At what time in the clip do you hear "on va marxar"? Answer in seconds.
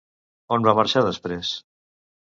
0.57-1.05